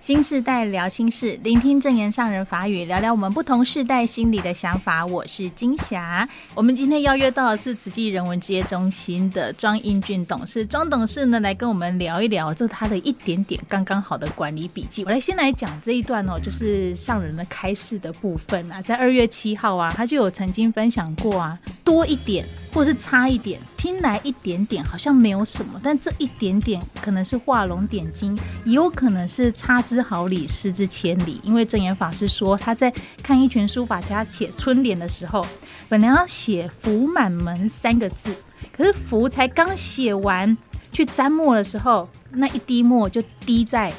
[0.00, 5.04] 新世代聊心事，聆听证言上人法语，聊聊我们不同世代心里的想法。
[5.04, 10.64] 我是金霞，我们今天邀约到的是慈济人文职业中心的庄英俊董事。
[10.64, 15.04] 庄董事呢，来跟我们聊一聊这他的一点点刚刚好的管理笔记。
[15.04, 22.42] 我来先来讲这一段哦，就是上人的开示的部分啊，在二月七号啊，他就有曾经分享过啊，多一点。
[22.72, 31.40] 或是差一点，听来一点点好像没有什么，但这一点点可能是画龙点睛，也有可能是差之毫厘，失之千里。
[31.42, 32.92] 因为证言法师说，他在
[33.22, 35.44] 看一群书法家写春联的时候，
[35.88, 38.34] 本来要写“福满门”三个字，
[38.72, 40.56] 可是“福”才刚写完，
[40.92, 43.92] 去沾墨的时候，那一滴墨就滴在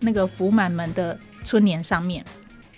[0.00, 2.24] 那个“福满门”的春联上面。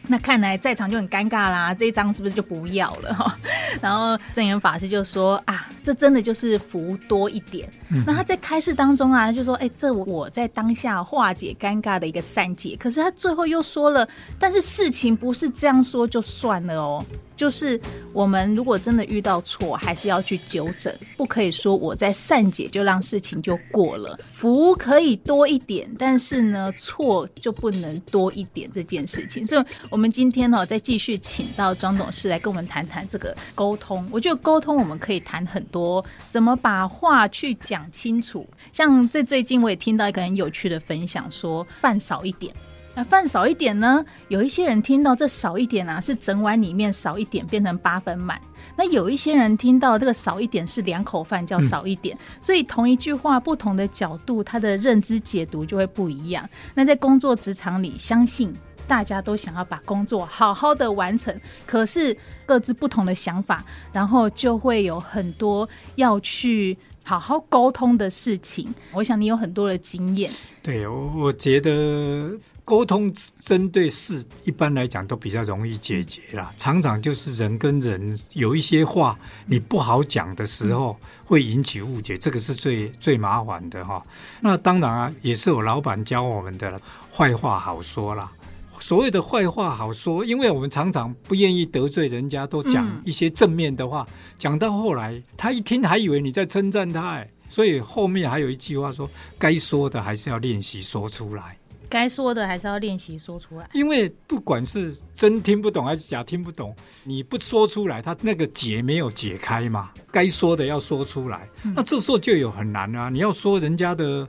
[0.09, 3.39] 那看来在场就很尴尬啦，这一张是不是就不要了哈？
[3.83, 7.69] 然后正言法师就说啊，这真的就是福多一点。
[7.89, 12.77] 嗯、那他在开示当中啊，就说哎，这我在当下化解尴尬的一个善解。
[12.79, 14.07] 可是他最后又说了，
[14.39, 17.05] 但是事情不是这样说就算了哦。
[17.37, 17.81] 就是
[18.13, 24.19] 我们如果真的遇到错，还是要去纠正，不可以说我在善解就让事情就过了。
[24.31, 29.47] 福可以多一点，但是呢，错就不能多一点这件事情。
[29.47, 34.09] 所以，我们今天呢，再继续请到张董事来跟我们谈谈这个沟通。
[34.11, 38.47] 我觉得沟通我们可以谈很多，怎么把话去讲清楚。
[38.73, 42.55] 像这最近我也听到一个很有趣的分享，说饭少一点。
[42.97, 44.03] 那饭少一点呢？
[44.29, 48.41] 有一些人听到这少一点啊，是整碗里面少一点变成八分满。
[48.75, 52.17] 那有一些人听到这个少一点是两口饭叫少一点。
[52.41, 56.49] 所以同一句话，不同的角度，他的认知解读就会不一样。
[56.75, 58.57] 那在工作职场里，相信
[58.89, 66.75] 大家都想要把工作好好的完成，可是各自不同的想法，然后就会有很多要去
[67.07, 68.75] 好好沟通的事情。
[68.93, 70.31] 我想你有很多的经验。
[70.63, 72.37] 对，我我觉得。
[72.67, 76.53] 沟通针对事，一般来讲都比较容易解决啦。
[76.57, 84.05] 常常就是人跟人有一些话你不好讲的时候，会引起误解，这个是最最麻烦的哈。
[84.41, 86.77] 那当然啊，也是我老板教我们的
[87.09, 88.33] 坏话好说啦。
[88.81, 94.07] 所谓的坏话好说，因为我们常常不愿意得罪人家，都讲一些正面的话，
[94.39, 101.57] 讲到后来他一听还以为你在称赞他哎，所以后面还有一句话说，该说的还是要练习说出来。
[101.89, 109.91] 该说的还是要练习说出来，因为不管是真听不懂还是假听不懂，你不说出来，他那个结没有解开嘛。
[110.11, 113.09] 该说的要说出来，那这时候就有很难啊。
[113.09, 114.29] 你要说人家的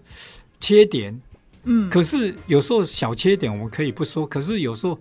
[0.60, 1.20] 缺点，
[1.90, 4.98] 可是有时候小缺点我们可以不说，可是有时候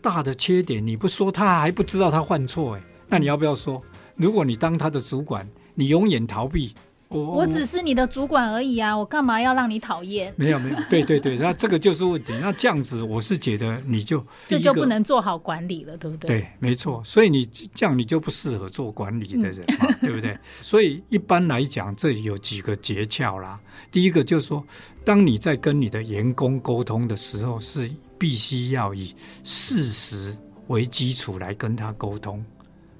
[0.00, 2.82] 大的缺点你不说，他还不知道他犯错哎。
[3.08, 3.82] 那你要不要说？
[4.16, 6.74] 如果你当他的主管，你永远逃避。
[7.08, 10.32] 我我只是你的主管而已啊，我干嘛要让你讨厌？
[10.36, 12.34] 没有没有，对对对，那这个就是问题。
[12.38, 16.28] 那这样子，我是觉得你就 这就不能做好管理了，对不对？
[16.28, 17.02] 对，没错。
[17.04, 20.38] 所以你这样你就不适合做管理的人嘛，嗯、对不对？
[20.60, 23.58] 所以一般来讲，这里有几个诀窍啦。
[23.90, 24.62] 第一个就是说，
[25.02, 29.14] 当你在跟你的员工沟通的时候，是必须要以
[29.44, 30.36] 事实
[30.66, 32.44] 为基础来跟他沟通。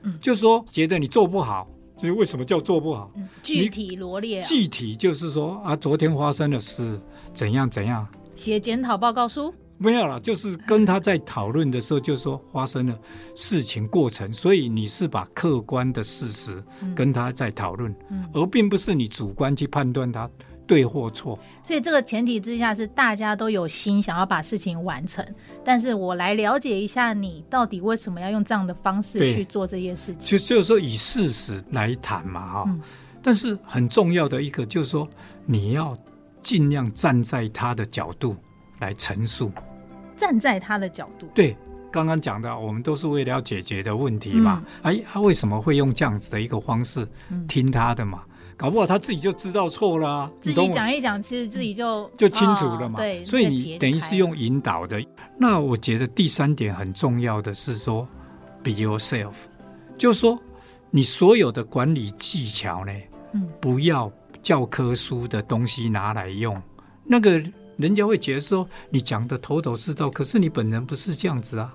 [0.02, 1.68] 嗯，就是说，觉得你做不好。
[1.98, 3.10] 就是为什么叫做不好？
[3.42, 4.40] 具体罗列。
[4.42, 6.98] 具体就是说啊，昨天发生的事
[7.34, 8.06] 怎样怎样？
[8.36, 9.52] 写检讨报告书？
[9.80, 12.98] 没有了，就是跟他在讨论的时候，就是说发生了
[13.34, 16.62] 事情过程，所以你是把客观的事实
[16.94, 17.94] 跟他在讨论，
[18.32, 20.28] 而并不是你主观去判断他。
[20.68, 25.26] 对或错，所以这个前提之下是大家都有心想要把事情完成，
[25.64, 30.18] 但是我来了解一下你到底为什么要用这样的方式去做这些事情。
[30.18, 32.80] 其实就是说以事实来谈嘛，哈、嗯。
[33.22, 35.08] 但是很重要的一个就是说，
[35.46, 35.96] 你要
[36.42, 38.36] 尽量站在他的角度
[38.78, 39.50] 来陈述，
[40.16, 41.26] 站在他的角度。
[41.34, 41.56] 对，
[41.90, 44.62] 刚刚讲的，我们都是为了要解决的问题嘛。
[44.82, 47.08] 嗯、哎，他为什么会用这样子的一个方式
[47.48, 48.22] 听他的嘛？
[48.58, 52.98] 搞不好他自己就知道错了，啊，自己讲一讲，其实自己就就清楚了嘛。
[52.98, 55.00] 哦、对，所以你等于是用引导的。
[55.38, 58.06] 那我觉得第三点很重要的是说
[58.64, 59.34] ，be yourself，
[59.96, 60.36] 就是说
[60.90, 62.92] 你所有的管理技巧呢，
[63.32, 64.10] 嗯，不要
[64.42, 66.60] 教科书的东西拿来用，
[67.04, 67.40] 那个
[67.76, 71.72] 人家会觉得说你讲的头头是道，可是你本人不是这样子啊。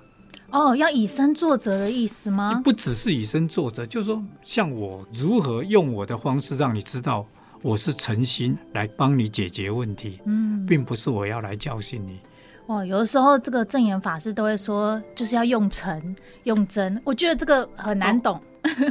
[0.54, 2.62] 哦，要以身作则的意思吗？
[2.64, 7.26] 不只是以身作则，就是说，像我如何用我的方式让你知道
[7.64, 12.20] 我是诚心来帮你解决问题，嗯，并不是我要来教训你。
[12.68, 18.40] 哦，有的时候这个正言法师都会说，就是要用诚用真，我觉得这个很难懂。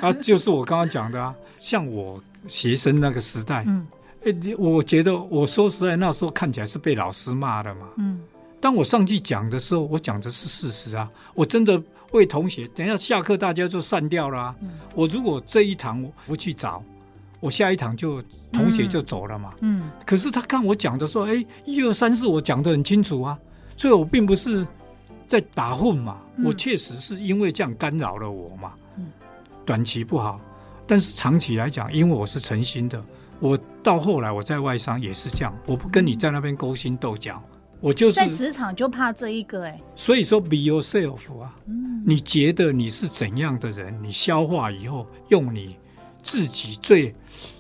[0.01, 3.87] 啊，啊，就是我刚刚讲的啊，像我学生那个时代，嗯，
[4.25, 8.19] 欸，我觉得我说实在，那时候看起来是被老师骂的嘛，嗯。
[8.63, 11.83] 当我上去讲的时候，我讲的是事实啊，我真的
[12.13, 12.69] 为同学。
[12.69, 14.55] 等一下下课大家就散掉了啊。
[14.61, 16.81] 嗯、我如果这一堂我不去找，
[17.41, 18.23] 我下一堂就
[18.53, 19.53] 同学就走了嘛。
[19.63, 19.81] 嗯。
[19.81, 23.37] 嗯，可是他看我讲的时候，哎，一二三四我讲的很清楚啊，
[23.77, 24.65] 所以我并不是
[25.27, 28.75] 在打混嘛，嗯、我确实是因为这样干扰了我嘛。
[28.97, 29.11] 嗯。
[29.67, 30.41] 短期不好，
[30.87, 33.05] 但是长期来讲，因为我是诚心的，
[33.41, 37.43] 我到后来我在外商也是这样，我不跟你在那边勾心斗角。
[37.83, 45.77] 我就是在职场就怕这一个哎、欸，所以说 be yourself 啊，嗯，你觉得你是怎样的人，你消化以后用你
[46.23, 47.13] 自己最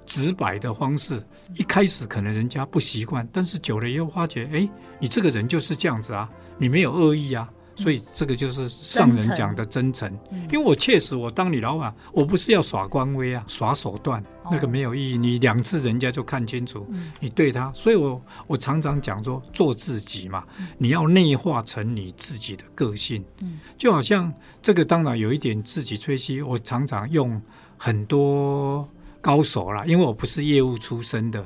[0.06, 1.20] 直白的方式，
[1.56, 4.69] 一开始可能人家不习惯，但是久了以后发觉，哎，
[5.00, 7.50] 你这个人就是这样子啊，你没有恶意啊。
[7.82, 10.08] 所以这个就是上人讲的真诚，
[10.50, 15.19] 因为我确实我当你老板，我不是要耍官威啊，耍手段，那个没有意义。
[15.19, 16.87] 你两次人家就看清楚，
[17.19, 20.44] 你对他，所以我我常常讲说做自己嘛，
[20.79, 23.25] 你要内化成你自己的个性，
[23.76, 24.32] 就好像
[24.62, 27.43] 这个当然有一点自己吹嘘，我常常用
[27.76, 28.88] 很多
[29.20, 31.44] 高手啦，因为我不是业务出身的，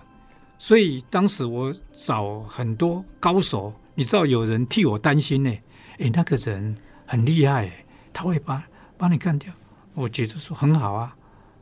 [0.58, 5.50] 所以当时我找很多高手，你知道有人替我担心呢。
[5.98, 6.76] 哎，那个人
[7.06, 7.70] 很厉害，
[8.12, 8.62] 他会把
[8.96, 9.52] 把你干掉。
[9.94, 11.14] 我觉得说很好啊。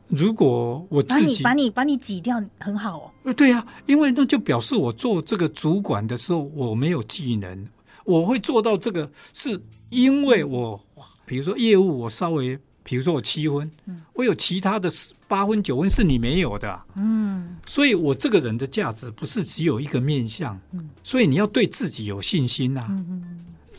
[0.07, 3.11] 如果我自己把你把你把你挤掉，很好哦。
[3.23, 7.67] 呃，对啊，因为那就表示我做这个主管的时候，我没有技能。
[8.03, 9.59] 我会做到这个，是
[9.89, 10.79] 因为我
[11.25, 14.87] 比如说业务，我稍微比如说我七分，嗯，我有其他的
[15.27, 23.34] 八分九分是你没有的啊，嗯，所以我这个人的价值不是只有一个面相，嗯，所以你要对自己有信心呐，嗯嗯。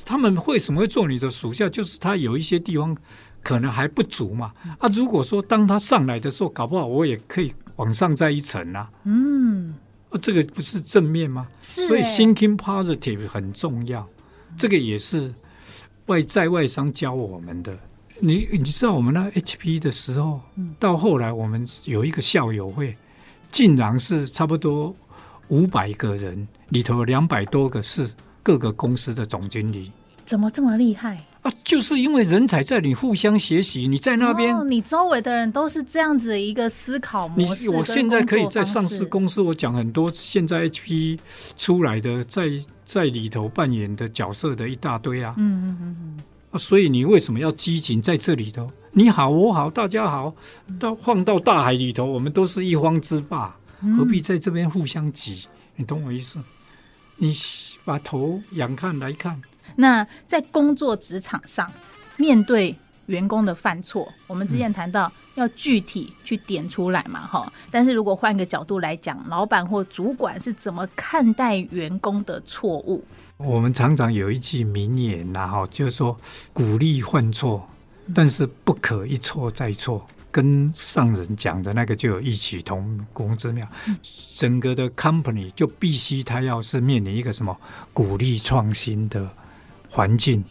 [0.07, 1.69] 他们为什么会做你的属下？
[1.69, 2.97] 就是他有一些地方
[3.43, 4.53] 可能还不足嘛。
[4.79, 8.89] 啊，如果说当他上来的时候，搞不好我也可以往上再一层啊。
[9.03, 9.75] 嗯，
[10.11, 11.49] 啊，这个不是正面吗？
[11.61, 11.89] 是。
[11.89, 14.09] 所以 thinking positive 很重要。
[14.57, 15.35] 这个也是
[16.07, 17.77] 外在外商教我们的。
[18.21, 20.41] 你你知道我们那 HP 的时候，
[20.79, 22.97] 到后来我们有一个校友会，
[23.51, 24.95] 竟然是差不多
[25.49, 28.09] 五百个人里头有两百多个是。
[28.47, 29.91] 各个公司的总经理
[30.25, 31.51] 怎么这么厉害啊？
[31.65, 37.69] 就是因为人才在你互相学习，你在那边，哦，你周围的人都是这样子的一个思考模式。
[37.71, 41.19] 我现在可以在上市公司，我讲很多现在 HP
[41.57, 42.49] 出来的在
[42.85, 45.35] 在里头扮演的角色的一大堆啊。
[45.39, 46.23] 嗯嗯嗯嗯。
[46.53, 48.71] 啊，所以你为什么要拘谨在这里头？
[48.93, 50.33] 你好，我好，大家好，
[50.79, 53.57] 到放到大海里头，我们都是一方之霸，
[53.97, 55.47] 何必在这边互相挤？
[55.75, 56.39] 你懂我意思？
[57.17, 57.35] 你
[57.85, 59.41] 把头仰看来看。
[59.77, 61.71] 那在工作职场上，
[62.17, 62.75] 面对
[63.07, 67.53] 员工的犯错，我们之前谈到要具体去点出来嘛，哈、嗯。
[67.71, 73.05] 但是如果换个角度来讲，老板或主管是怎么看待员工的错误？
[73.37, 76.19] 我们常常有一句名言然后，就是说
[76.53, 77.69] 鼓励犯错，
[78.15, 80.07] 但是不可一错再错。
[80.31, 83.67] 跟上人讲的那个就有异曲同工之妙，
[84.35, 87.59] 整个的 company 就必须他要是面临一个什么
[87.93, 89.29] 鼓励创新的
[89.89, 90.45] 环境，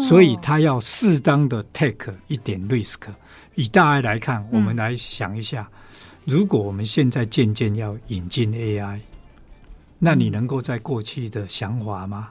[0.00, 3.00] 所以他要适当的 take 一点 risk。
[3.56, 5.68] 以大爱来看，我们来想一下，
[6.24, 9.00] 如果我们现在渐渐要引进 AI，
[9.98, 12.30] 那你能够在过去的想法吗？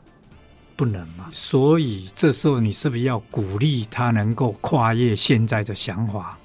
[0.75, 1.27] 不能嘛？
[1.31, 6.38] 所以这时候你是不是要鼓励他能够跨越现在的想法？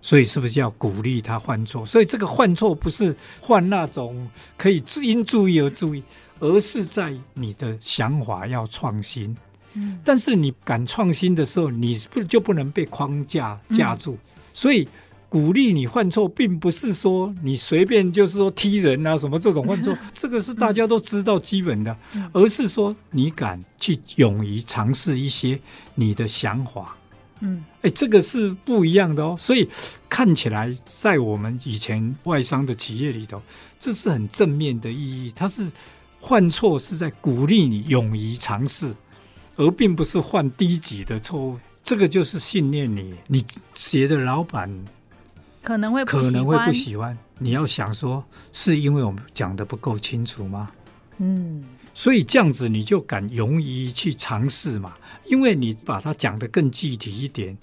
[0.00, 1.84] 所以是不是要鼓励他犯错？
[1.86, 4.28] 所以这个犯错不是犯那种
[4.58, 6.02] 可以因注意而注意，
[6.40, 9.34] 而是在你的想法要创新。
[9.72, 14.16] 嗯，但是你敢创新的时候，你不就不能被框架架住？
[14.52, 14.86] 所以
[15.28, 21.96] 鼓励你犯错，并不是说你随便就是说踢人啊什么这种犯错，这个是大家都知道基本的，
[22.32, 25.58] 而是说你敢去勇于尝试一些
[25.94, 26.96] 你的想法。
[27.46, 29.68] 嗯，哎，这个是不一样的哦，所以
[30.08, 33.42] 看起来在我们以前外商的企业里头，
[33.78, 35.30] 这是很正面的意义。
[35.36, 35.70] 它是
[36.22, 38.94] 犯错是在鼓励你勇于尝试，
[39.56, 41.58] 而并不是犯低级的错误。
[41.82, 44.70] 这个就是信念你，你觉得老板
[45.62, 47.16] 可能会可能会不喜欢。
[47.38, 48.24] 你要想说，
[48.54, 50.70] 是因为我们讲的不够清楚吗？
[51.18, 54.94] 嗯，所以这样子你就敢勇于去尝试嘛。
[55.26, 57.56] 因为你把它讲得更具体一点，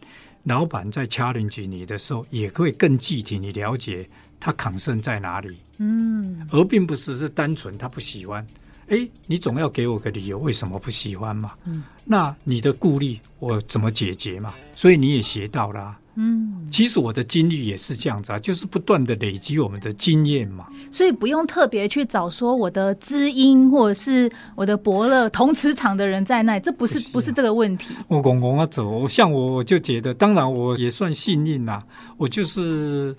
[0.43, 4.07] 老板在 challenge 你的时候，也会更具体，你了解
[4.39, 8.45] 他抗胜在哪里，嗯，而并不是是单纯他不喜欢。
[8.91, 11.51] 哎，你总要给我个理由，为什么不喜欢嘛？
[11.65, 14.53] 嗯，那你的顾虑我怎么解决嘛？
[14.75, 15.97] 所以你也学到了啊。
[16.15, 20.67] 嗯，其实我的经历也是这样子啊，就是不断的累积我们的经验嘛。
[20.91, 27.95] 所以不用特别去找说我的知音或者是我的伯乐同磁场的人在那里，这不是不是，啊、不是这个问题。
[28.09, 31.81] 我公公啊走，像我我就觉得，当然我也算幸运啦，
[32.17, 33.15] 我就是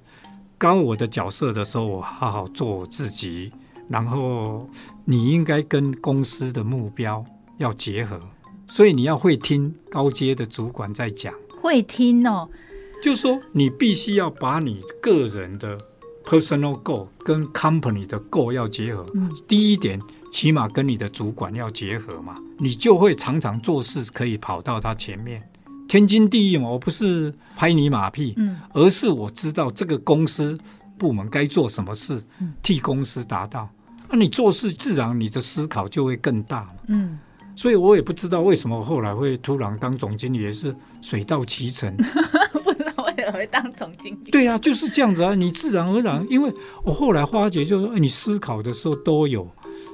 [0.59, 3.50] 刚我的角色的时候，我好好做我自己。
[3.88, 4.67] 然后
[5.04, 7.25] 你应该跟公司的目标
[7.59, 8.21] 要结合，
[8.66, 12.49] 所以你要会听高阶的主管在讲，会听哦。
[13.02, 15.76] 就是说你必须要把你个人的
[16.25, 19.04] personal goal 跟 company 的 goal 要结合。
[19.14, 25.42] 嗯，第一点，起码跟你的主管要结合嘛，你就会常常做事可以跑到他前面，
[25.88, 26.68] 天经地义嘛。
[26.68, 30.56] 我不是拍你马屁，嗯，而是我知道这个公司
[30.97, 32.23] 部门该做什么事，
[32.62, 33.68] 替公司达到。
[34.12, 36.69] 那、啊、你做事自然，你的思考就会更大。
[36.87, 37.19] 嗯，
[37.57, 41.97] 所以我也不知道为什么后来会突然当总经理，也是水到渠成。
[42.62, 44.31] 不知道为什么会当总经理？
[44.31, 46.52] 对啊，就是这样子啊，你自然而然，因为
[46.85, 49.49] 我后来发觉，就是说你思考的时候都有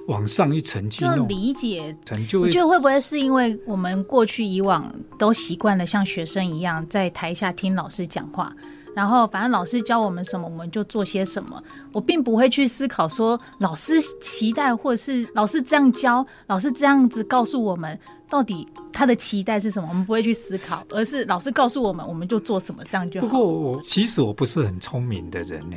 [0.08, 1.96] 往上一层去就理解。
[2.26, 8.52] 就我觉得会不会是因为我们过去以往都习惯了像学生一样在台下听老师讲话？
[8.98, 11.62] 然后，反正老师教我们什么，我们就做些什么。
[11.92, 17.96] 我并不会去思考说，老师期待，或是老师这样教，老师这样子告诉我们，
[18.28, 19.88] 到底他的期待是什么？
[19.88, 23.28] 我们不会去思考，而是老师告诉我们，我们就做什么，这样就好。
[23.28, 25.76] 不过我其实我不是很聪明的人呢，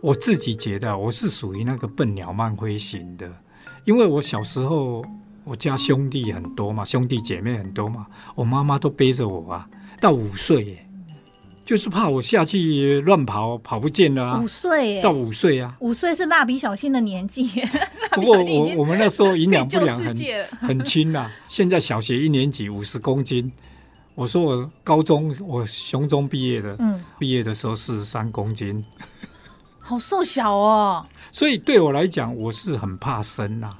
[0.00, 3.30] 我自己觉得我是属于那个笨鸟慢飞型的，
[3.84, 5.04] 因为我小时候
[5.44, 9.68] 我家兄弟很多嘛，兄弟姐妹很多嘛，我妈妈都背着我啊，
[10.00, 10.85] 到五岁耶。
[11.66, 14.40] 就是怕我下去乱跑，跑不见了啊！
[14.40, 15.76] 五岁，到五岁啊！
[15.80, 17.50] 五岁是蜡笔小新的年纪。
[18.14, 20.14] 不过我我们那时候营养不良很
[20.62, 21.32] 很轻呐、啊。
[21.48, 23.50] 现在小学一年级五十公斤，
[24.14, 28.82] 我说我高中我雄中毕业的，嗯，毕业的时候四十三公斤，
[29.80, 31.04] 好瘦小哦。
[31.32, 33.78] 所以对我来讲，我是很怕生呐、啊。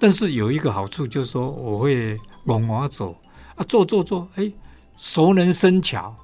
[0.00, 3.14] 但是有一个好处就是说，我会往往走
[3.56, 4.50] 啊，做做做，哎，
[4.96, 6.16] 熟能生巧。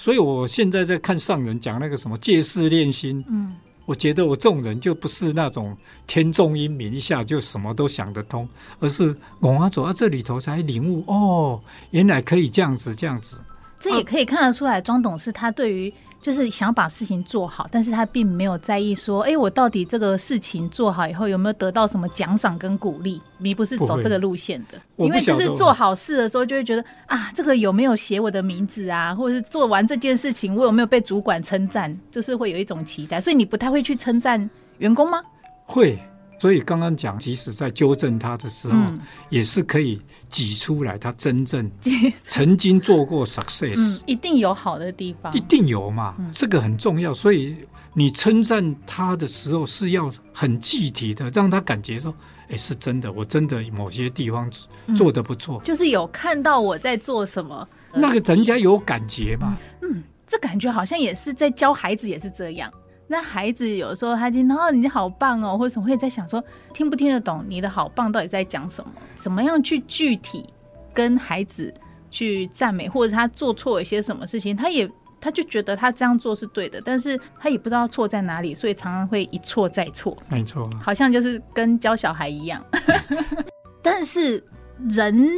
[0.00, 3.54] 所以，我现在在看上人讲那个什么借势练心，嗯，
[3.84, 5.76] 我觉得我这种人就不是那种
[6.06, 13.36] 天纵英明一下就什么都想得通，而是我啊走到这里头才领悟，哦，原来可以这样子，这样子。
[13.80, 15.92] 这也可以看得出来，庄董事他对于。
[16.22, 23.18] 就是想把事情做好，但是他并没有在意说，哎，我到底这个事情做好以后有没有得到什么奖赏跟鼓励？
[23.38, 35.22] 你不是走这个路线的，因为就是做好事的时候就会觉得啊，这个有没有写我的名字啊，或者是做完这件事情我有没有被主管称赞，就是会有一种期待，所以你不太会去称赞员工吗？
[35.64, 35.98] 会。
[36.40, 41.70] 所以刚刚讲，即使在纠正他的时候，嗯、也是可以挤出来他真正
[42.28, 47.12] 曾经做过 success，嗯，一定有好的地方，一定有嘛，嗯、这个很重要。
[47.12, 47.54] 所以
[47.92, 52.14] 你称赞他的时候是要很具体的，让他感觉说，
[52.48, 54.50] 哎，是真的，我真的某些地方
[54.96, 62.72] 做的不错，嗯，就是有看到我在做什么，那个人家有感觉嘛，嗯，嗯，这感觉好像也是在教孩子，也是这样。
[63.10, 68.92] 那孩子有时候他听，然后你好棒哦，或者什么会在想说，听不听得懂你的好棒到底在讲什么？
[69.16, 70.48] 怎么样去具体
[70.94, 71.74] 跟孩子
[72.08, 74.88] 去赞美，或者他做错一些什么事情，他也
[75.20, 80.16] 他就觉得他这样做是对的，但是他也不知道错在哪里，所以常常会一错再错。
[80.28, 82.64] 没错，好像就是跟教小孩一样。
[83.82, 84.40] 但是
[84.88, 85.28] 人，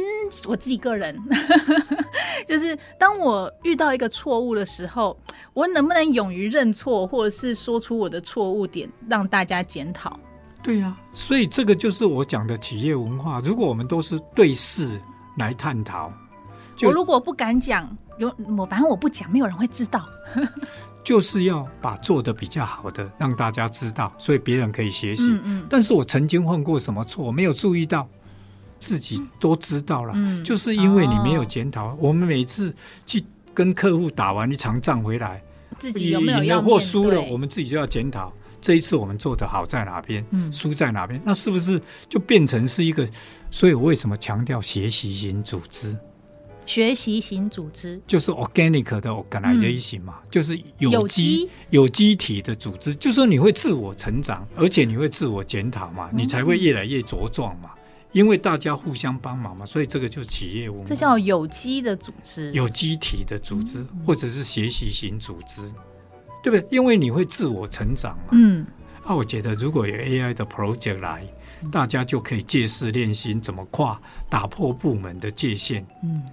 [0.47, 1.17] 我自己个人。
[2.47, 5.17] 就是当我遇到一个错误的时候，
[5.53, 10.19] 我能不能勇于认错，或者是说出我的错误点，让大家检讨？
[10.61, 13.39] 对呀、啊，所以这个就是我讲的企业文化。
[13.39, 14.99] 如果我们都是对事
[15.37, 16.11] 来探讨，
[16.83, 20.07] 我如果不敢讲，有我反正我不讲，没有人会知道。
[21.03, 25.23] 就是要把做的比较好的让大家知道，所以别人可以学习。
[25.27, 25.67] 嗯嗯。
[25.69, 28.07] 但是我曾经犯过什么错，我没有注意到。
[28.83, 31.85] 自己都知道了，嗯，就是因为你没有检讨。
[31.85, 32.75] 哦，我们每次
[33.05, 33.23] 去
[33.53, 35.41] 跟客户打完一场仗回来，
[35.79, 38.33] 自己有没有赢了或输了，我们自己就要检讨。
[38.61, 41.21] 这一次我们做的好在哪边，嗯，输在哪边？
[41.23, 43.07] 那是不是就变成是一个？
[43.49, 45.95] 所以我为什么强调学习型组织？
[46.65, 52.95] 学习型组织就是 organic 的 organization 嘛，嗯，就是有机有机体的组织。
[52.95, 57.71] 就是说你会自我成长，而且你会自我检讨嘛，嗯，你才会越来越茁壮嘛。
[58.13, 60.85] 因为大家互相帮忙嘛，所以这个就是企业文化。
[60.85, 65.61] 这叫有机的组织，有机体的组织，嗯、或者是学习型组织，
[66.41, 66.65] 对不对？
[66.69, 68.29] 因为你会自我成长嘛。
[68.31, 68.65] 嗯。
[69.05, 71.27] 那、啊、我觉得如果有 AI 的 project 来，
[71.69, 75.85] 大家就可以借势练心，怎么跨打破部门的界限。
[76.03, 76.23] 嗯，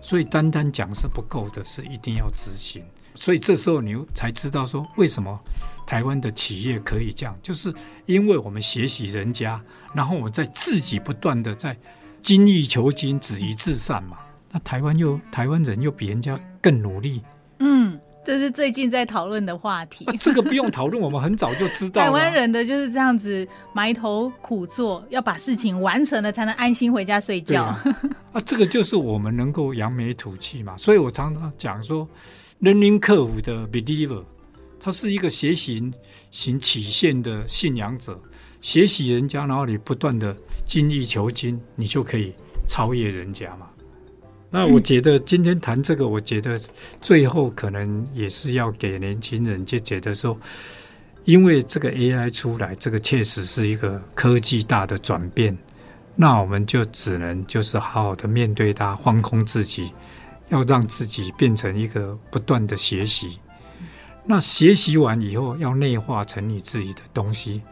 [0.00, 2.82] 所以单单讲是不够的，是一定要执行。
[3.16, 5.38] 所以这时候你才知道说，为什么
[5.86, 9.60] 台湾的企业可以这样，就是因为我们学习人家，
[9.92, 11.76] 然后我在自己不断的在
[12.22, 14.18] 精益求精、止于至善嘛。
[14.52, 17.22] 那台湾又台湾人又比人家更努力。
[17.58, 17.98] 嗯。
[18.24, 20.04] 这是最近在讨论的话题。
[20.06, 22.02] 啊，这个不用讨论，我们很早就知道。
[22.02, 27.62] 台湾人的就是这样子埋头苦做，要把事情完成了才能安心回家睡觉。
[27.62, 27.84] 啊，
[28.32, 30.76] 啊，这个就是我们能够扬眉吐气嘛。
[30.76, 32.08] 所以我常常讲说
[32.60, 34.24] ，learning curve 的 believer，
[34.78, 35.92] 他是一个学习
[36.30, 38.20] 型曲线的信仰者，
[38.60, 42.32] 学习人家，然后你不断的精益求精，你就可以
[42.68, 43.66] 超越人家嘛。
[44.48, 46.58] 那我觉得今天谈这个，我觉得
[47.00, 50.38] 最后可能也是要给年轻人就觉得说，
[51.24, 55.56] 因为这个 AI 出来，这个确实是一个科技大的转变，
[56.14, 59.90] 那我们就只能就是好好的面对它，放空自己，
[60.48, 63.38] 要让自己变成一个不断的学习。
[64.24, 67.62] 那学习完以后，要内化成你自己的东西，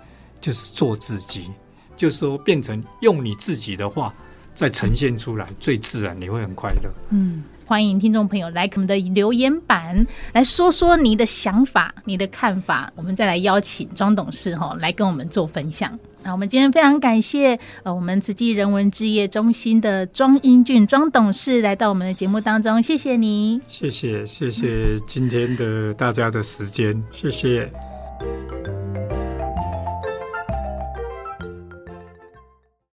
[0.40, 1.50] 就是做自己，
[1.96, 4.14] 就是说变成用你自己的话。
[4.56, 6.88] 再呈现出来最自然，你会很快乐。
[7.10, 15.98] 嗯，欢迎听众朋友来我们的留言板来说说你的想法、你的看法，我们再来邀请庄董事哈来跟我们做分享。
[16.22, 27.70] 那我们今天非常感谢呃我们慈济人文置业中心的庄英俊庄董事来到我们的节目当中，谢谢你，谢谢谢谢今天的大家的时间，谢谢。